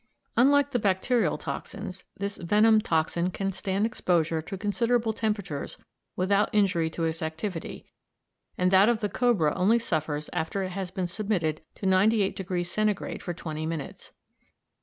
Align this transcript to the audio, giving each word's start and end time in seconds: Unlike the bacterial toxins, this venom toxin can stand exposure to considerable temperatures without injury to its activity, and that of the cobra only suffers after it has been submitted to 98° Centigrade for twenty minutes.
Unlike 0.35 0.71
the 0.71 0.79
bacterial 0.79 1.37
toxins, 1.37 2.05
this 2.17 2.37
venom 2.37 2.81
toxin 2.81 3.29
can 3.29 3.51
stand 3.51 3.85
exposure 3.85 4.41
to 4.41 4.57
considerable 4.57 5.13
temperatures 5.13 5.77
without 6.15 6.49
injury 6.53 6.89
to 6.89 7.03
its 7.03 7.21
activity, 7.21 7.85
and 8.57 8.71
that 8.71 8.89
of 8.89 9.01
the 9.01 9.09
cobra 9.09 9.53
only 9.53 9.77
suffers 9.77 10.27
after 10.33 10.63
it 10.63 10.71
has 10.71 10.89
been 10.89 11.05
submitted 11.05 11.61
to 11.75 11.85
98° 11.85 12.65
Centigrade 12.65 13.21
for 13.21 13.35
twenty 13.35 13.67
minutes. 13.67 14.11